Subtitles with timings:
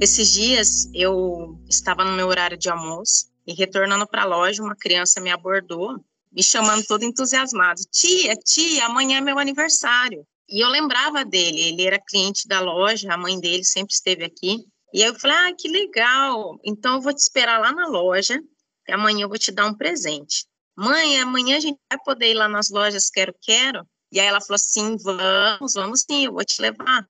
[0.00, 4.76] Esses dias eu estava no meu horário de almoço e retornando para a loja, uma
[4.76, 5.96] criança me abordou,
[6.30, 10.24] me chamando todo entusiasmado: Tia, tia, amanhã é meu aniversário.
[10.48, 14.64] E eu lembrava dele, ele era cliente da loja, a mãe dele sempre esteve aqui.
[14.94, 18.40] E aí eu falei: Ah, que legal, então eu vou te esperar lá na loja,
[18.86, 20.46] e amanhã eu vou te dar um presente.
[20.76, 23.84] Mãe, amanhã a gente vai poder ir lá nas lojas Quero Quero?
[24.12, 27.04] E aí ela falou assim: Vamos, vamos sim, eu vou te levar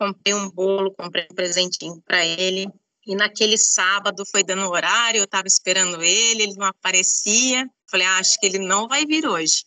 [0.00, 2.66] comprei um bolo, comprei um presentinho para ele.
[3.06, 7.68] E naquele sábado foi dando horário, eu estava esperando ele, ele não aparecia.
[7.90, 9.64] Falei, ah, acho que ele não vai vir hoje.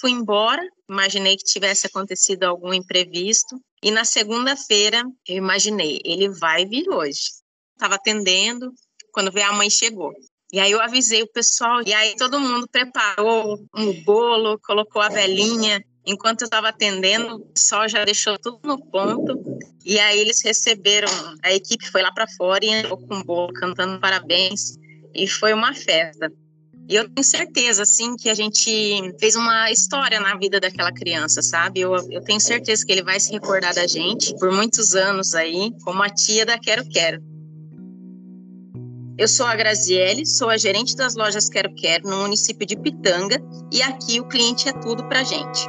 [0.00, 3.60] Fui embora, imaginei que tivesse acontecido algum imprevisto.
[3.82, 7.32] E na segunda-feira, eu imaginei, ele vai vir hoje.
[7.74, 8.72] Estava atendendo,
[9.12, 10.12] quando veio a mãe chegou.
[10.52, 15.08] E aí eu avisei o pessoal, e aí todo mundo preparou um bolo, colocou a
[15.08, 15.84] velhinha.
[16.06, 19.58] Enquanto eu estava atendendo, o pessoal já deixou tudo no ponto.
[19.84, 21.08] E aí eles receberam,
[21.42, 24.78] a equipe foi lá para fora e entrou com o bolo, cantando parabéns.
[25.14, 26.30] E foi uma festa.
[26.86, 28.70] E eu tenho certeza, assim, que a gente
[29.18, 31.80] fez uma história na vida daquela criança, sabe?
[31.80, 35.72] Eu, eu tenho certeza que ele vai se recordar da gente por muitos anos aí,
[35.82, 37.22] como a tia da Quero Quero.
[39.16, 43.40] Eu sou a Graziele, sou a gerente das lojas Quero Quero no município de Pitanga
[43.72, 45.66] e aqui o cliente é tudo pra gente.